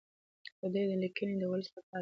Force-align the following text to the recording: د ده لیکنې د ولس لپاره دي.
د 0.59 0.61
ده 0.73 0.81
لیکنې 1.03 1.35
د 1.39 1.43
ولس 1.51 1.69
لپاره 1.71 1.83
دي. 1.85 1.89